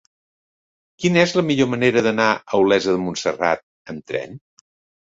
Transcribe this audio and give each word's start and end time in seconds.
Quina 1.03 1.21
és 1.25 1.35
la 1.39 1.43
millor 1.51 1.69
manera 1.75 2.03
d'anar 2.09 2.27
a 2.39 2.63
Olesa 2.65 2.97
de 2.99 3.07
Montserrat 3.07 3.67
amb 3.97 4.07
tren? 4.11 4.41